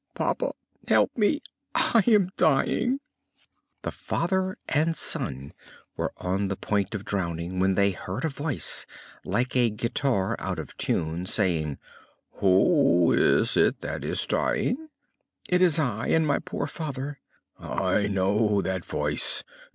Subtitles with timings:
[0.15, 0.53] "Papa,
[0.87, 1.41] help me,
[1.75, 3.01] I am dying!"
[3.83, 5.53] The father and son
[5.95, 8.87] were on the point of drowning when they heard a voice
[9.23, 11.77] like a guitar out of tune saying:
[12.37, 14.89] "Who is it that is dying?"
[15.47, 17.19] "It is I, and my poor father!"
[17.59, 19.43] "I know that voice!